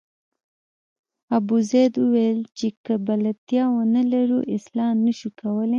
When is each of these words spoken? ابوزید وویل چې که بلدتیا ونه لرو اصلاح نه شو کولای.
ابوزید 1.37 1.93
وویل 1.99 2.39
چې 2.57 2.67
که 2.83 2.93
بلدتیا 3.07 3.63
ونه 3.75 4.01
لرو 4.11 4.39
اصلاح 4.55 4.89
نه 5.05 5.13
شو 5.19 5.29
کولای. 5.39 5.69